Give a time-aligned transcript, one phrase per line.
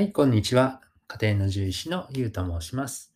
[0.00, 0.80] はい、こんにちは。
[1.08, 3.12] 家庭の獣医師のゆうと申します。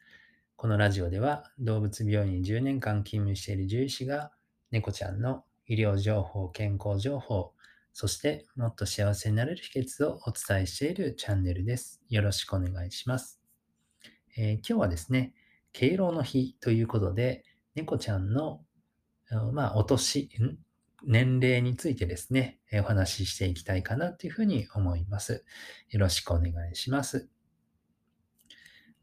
[0.54, 4.32] このラジオでは動物病院に10年間勤務している獣医師が
[4.70, 7.54] 猫ちゃんの医療情報、健康情報、
[7.94, 12.02] そしてもっと幸せになれる秘訣をお伝えしているチャンネルです。
[12.10, 13.40] よろしくお願いします。
[14.36, 15.32] えー今日はですね、
[15.72, 17.44] 敬老の日ということで、
[17.74, 18.60] 猫ちゃんの、
[19.54, 20.28] まあ、お年、
[21.06, 25.44] 年齢についてですね、お話ししていきたいかなというふうに思います。
[25.90, 27.28] よろしくお願いします。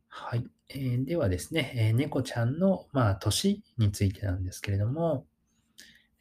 [0.09, 0.45] はい。
[0.69, 5.25] えーではですね、えー猫ちゃんの、まあ、年についてなんですけれども、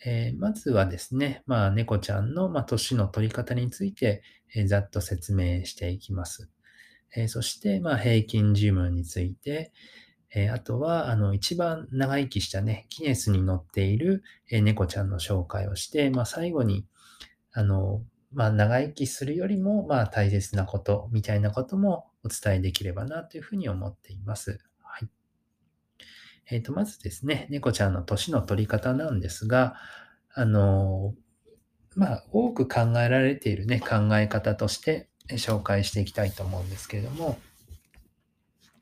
[0.04, 4.22] えーまずはですね、まあ、猫ちゃんの、まあ、年の取り方について、
[4.54, 6.50] えーざっと説明していきます。
[7.16, 9.72] えーそして、まあ、平均寿命について、
[10.32, 16.86] えーあとは、あの、一番長生きしたね、ギネスに載っている、え猫ちゃんの紹介をして、まあ、最後に、
[17.52, 18.02] あの、
[18.32, 24.60] まあ、長生きするよりも、まあ、大切なことみたいなこともお伝えできればなというふうに思っています。
[24.82, 25.08] はい。
[26.46, 29.74] えっ、と、まずですね、猫ちゃんの年の取り方なんですが、
[30.32, 31.14] あの、
[31.96, 37.38] まあ、多く考えられているね、考え方として紹介していきたいと思うんですけれども、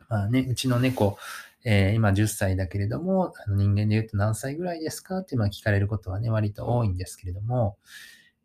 [0.08, 1.18] まあね、うちの猫、
[1.64, 7.78] えー今10歳だけれども、あの人間で言うと何歳ぐらいですかってまあ聞かれることはね、割と多いんですけれども、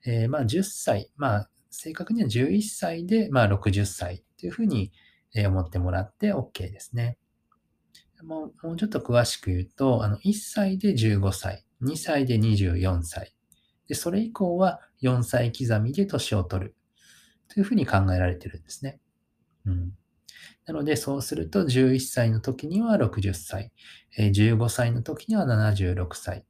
[0.05, 4.91] えーまあ10歳、まあ正確には11歳で、まあ60歳というふうに
[5.35, 7.17] 思ってもらって OK ですね。
[8.23, 13.35] もうもうちょっと詳しく言うと、あの1歳で15歳、2歳で24歳、
[13.87, 16.75] でそれ以降は4歳刻みで年を取る
[17.49, 18.99] というふうに考えられてるんですね。
[19.65, 19.97] うん。
[20.65, 23.71] なので、そうすると11歳の時には60歳、
[24.17, 26.45] 15歳の時には76歳、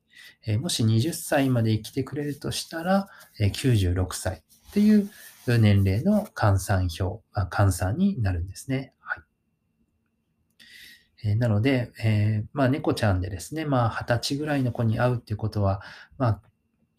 [0.60, 3.08] もし20歳まで生きてくれるとしたら、
[3.40, 5.10] 96歳という
[5.48, 8.94] 年齢の換算表、換算になるんですね。
[9.00, 9.22] は
[11.24, 11.36] い。
[11.38, 15.82] なので、えーまあ、猫ちゃんでですね、まあ、20歳ぐらいの子に会うっていうことは、
[16.18, 16.42] まあ、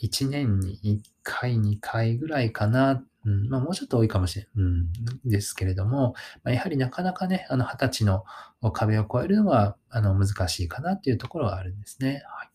[0.01, 3.05] 1年に1回、2回ぐらいかな。
[3.25, 4.51] うん、まあ、もうちょっと多いかもしれない。
[4.57, 4.93] うん、
[5.25, 8.25] ですけれども、まあ、やはりなかなかね、あの、20歳の
[8.73, 12.23] 壁を越えるのは、あの、難しいかなっていうところはあるんですね。
[12.27, 12.51] はい。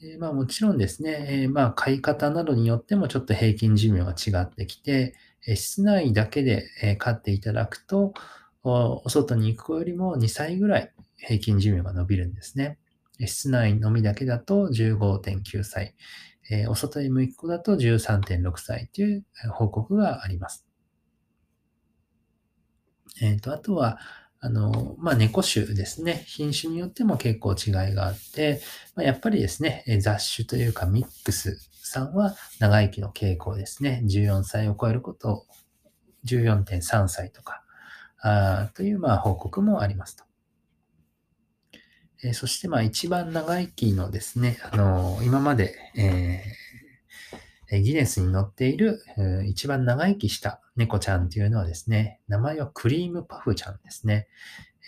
[0.00, 5.14] でまあ、もちろんですね、えまあ、飼い方などによってもちょっと平均寿命が違ってきて、
[5.46, 8.14] え室内だけで、え飼っていただくと、
[8.62, 12.78] お外に行く子よりも2歳ぐらい平均寿命が伸びるんですね。
[13.26, 15.94] 室内のみだけだと15.9歳、
[16.50, 20.66] えーお外へ行く子だと13.6歳という報告があります。
[23.22, 23.98] えっと、あとは、
[24.40, 26.24] あの、まあ、猫種ですね。
[26.26, 28.60] 品種によっても結構違いがあって、
[28.94, 34.02] まあ、やっぱりですね、雑種というかミックスさんは長生きの傾向ですね。
[34.06, 35.46] 14歳を超えること、
[36.24, 37.62] 14.3歳とか、
[38.22, 40.29] あというまあ報告もありますと。
[42.24, 54.28] えーそしてまあ一番長生きのですね、あのー今まで、えーギネスに載っている、えー一番長生きした猫ちゃんというのはですね、名前はクリームパフちゃんですね。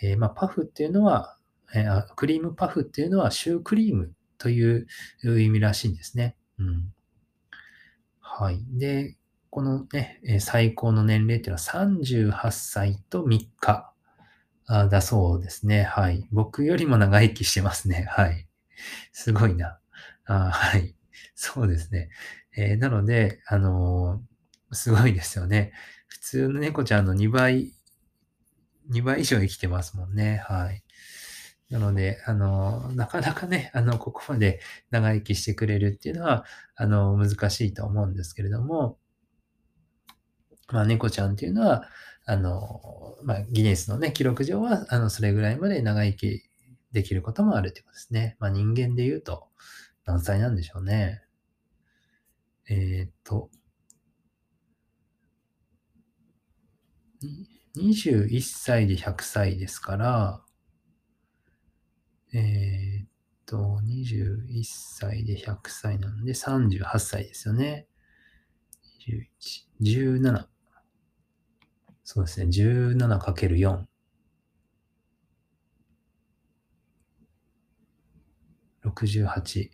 [0.01, 1.37] えーまあ、パフっていうのは、
[1.73, 1.85] え
[2.15, 4.85] クリームパフっていうのはシュークリームという
[5.23, 6.35] 意味らしいんですね。
[6.59, 6.93] うん。
[8.19, 8.59] はい。
[8.77, 9.15] で、
[9.49, 13.92] このね、最高の年齢っていうのは38歳と3日
[14.67, 15.83] あだそうですね。
[15.83, 16.27] はい。
[16.31, 18.05] 僕よりも長生きしてますね。
[18.09, 18.47] はい。
[19.13, 19.79] すごいな。
[20.25, 20.95] あはい。
[21.35, 22.09] そうですね。
[22.57, 25.73] えーなので、あのーすごいですよね。
[26.07, 27.73] 普通の猫ちゃんの2倍、
[28.89, 30.37] 2倍以上生きてますもんね。
[30.47, 30.83] はい。
[31.71, 36.45] なので、あのーなかなかね、あの、ここまで長生きしてくれるっていうのは、
[36.75, 38.99] あの、難しいと思うんですけれども、
[40.71, 41.87] まあ、猫ちゃんっていうのは、
[42.25, 46.43] あの、まあ、ギネスのね、記録上は、あの、それぐらいまで長生き
[46.91, 48.37] できることもあるということですね。
[48.39, 49.47] まあ、人間で言うと、
[50.05, 51.23] 何歳なんでしょうね。
[52.69, 53.49] えーっと、
[57.75, 60.41] 21歳で100歳ですから、
[62.33, 63.07] えーっ
[63.45, 67.87] と、21歳で100歳なんで38歳ですよね。
[69.07, 70.52] 21、17。
[72.03, 72.47] そうですね。
[72.47, 73.85] 17×4。
[78.85, 79.69] 68。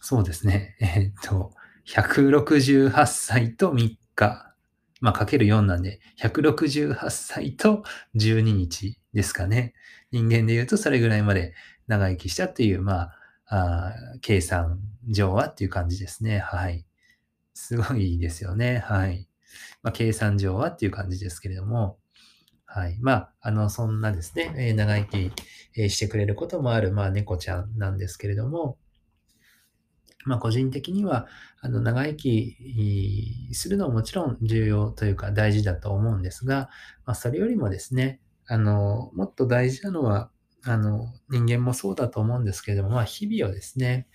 [0.00, 0.76] そうですね。
[0.80, 1.52] えっと、
[1.86, 4.54] 168歳と3日。
[5.00, 7.82] まあ、かける4なんで、168歳と
[8.14, 9.74] 12日ですかね。
[10.12, 11.54] 人間で言うとそれぐらいまで
[11.88, 13.10] 長生きしたっていう、ま
[13.46, 16.38] あ、あ計算上はっていう感じですね。
[16.38, 16.86] はい。
[17.54, 18.78] すごいですよね。
[18.78, 19.28] はい。
[19.84, 21.98] まあ、計算上はっていう感じですけれども、
[22.66, 22.98] はい。
[23.00, 25.32] まあ、あの、そんなですね、えー長生き、
[25.76, 28.78] えーしてくれることもある、まあ、猫ちゃんなんですけれども、
[30.26, 31.26] まあ、個人的には、
[31.60, 32.56] あの、長生き
[33.52, 36.70] するのももちろん重要というか大事だと思うんですが、
[37.04, 40.30] まあ、それよりもですね、あの、もっと大事なのは、
[40.64, 44.08] あの、人間もそうだと思うんですけれども、まあ、日々をですね、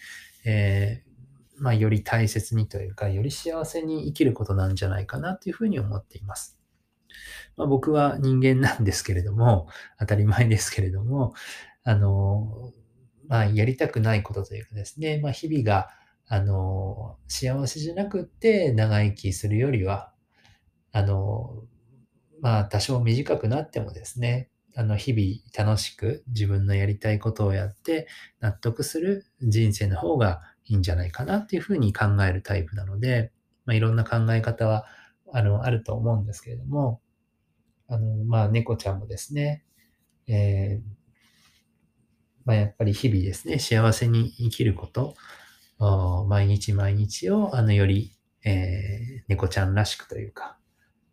[0.45, 1.08] えー
[1.59, 6.59] まあ、より大切にというか、より幸せに生きることなんじゃないかなというふうに思っています。
[7.57, 9.67] まあ、僕は人間なんですけれども、
[10.00, 11.33] 当たり前ですけれども、
[11.83, 12.73] あの、
[13.27, 15.89] まあ、やりたくないことというかですね、まあ、日々が、
[16.27, 20.13] あの、幸せじゃなくって長生きするよりは、
[20.91, 21.63] あの、
[22.41, 28.07] まあ、多少短くなってもですね、あの、日々楽しく自分のやりたいことをやって
[28.39, 33.31] 納得する人生の方がいいんじゃないかなっていうふうに考えるタイプなので、
[33.66, 34.86] まあ、いろんな考え方は、
[35.33, 37.01] あの、あると思うんですけれども、
[37.88, 39.66] あの、まあ、猫ちゃんもですね、
[40.27, 41.00] えー
[42.45, 45.16] まあ、やっぱり日々ですね、幸せに生きること、
[46.27, 48.12] 毎日毎日を、あの、より、
[48.45, 50.57] えー猫ちゃんらしくというか、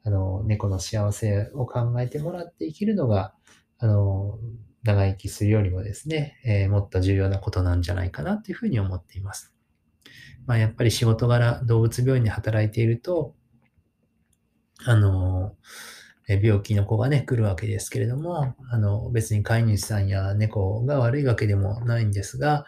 [0.05, 3.35] あの、猫の幸せを考えてもらって生きるのが、
[3.79, 4.39] あの、
[4.87, 9.55] 長生きするよりもですね、えーもっと重要なことなんじゃないかなというふうに思っています。
[10.47, 13.35] まあ、やっぱり仕事柄、動物病院で働いていると、
[14.85, 15.57] あの、
[16.29, 22.67] え病気の子がね、来るわけですけれども、あの、別に飼い主さんや猫が悪いわけでもないんですが、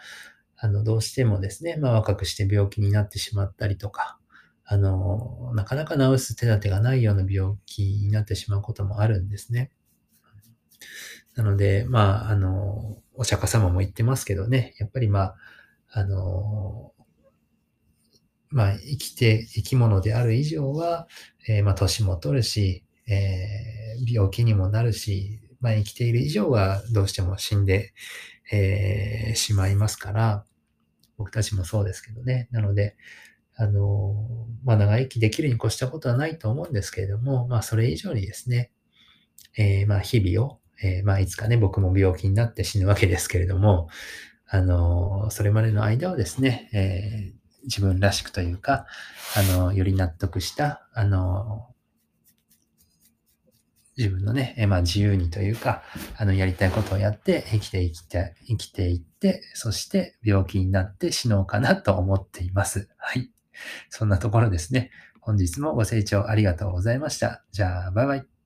[0.57, 4.17] あの、どうしてもですね、まあ、若くして病気になってしまったりとか、
[4.65, 9.71] あの、なかなか治す手立てがないような病気になってしまうこともあるんですね。
[11.39, 15.35] なので、まあ、あの、お釈迦様も言ってますけどね、やっぱりまあ、
[15.87, 16.93] あの、
[18.49, 21.07] まあ、生きて、生き物である以上は、
[21.47, 27.93] えーまあ、年も取るし、えー病気にもなるし、まあ、生きている以上はどうしても死んで、
[28.51, 30.45] えーしまいますから、
[31.17, 32.49] 僕たちもそうですけどね。
[32.51, 32.97] なので、
[33.55, 38.71] あの、まあ、長生きできるに越したことはないと思うんですけれども、まあ、それ以上にですね、
[39.57, 43.89] えーまあ、日々を、えーまあ、いつかね、僕も病気になって死ぬわけですけれども、
[44.47, 48.85] あの、それまでの間をですね、えー自分らしくというか、
[49.35, 51.67] あの、より納得した、あの、
[53.97, 55.83] 自分のね、えまあ、自由にというか、
[56.17, 62.87] あの、やりたいことをやって生きていきたい、生きていって、そして病気になって死のうかなと思っています。
[62.97, 63.29] はい。
[63.89, 64.91] そんなところですね。
[65.19, 67.43] 本日もご清聴ありがとうございました。
[67.51, 68.38] じゃあ、バイバイ。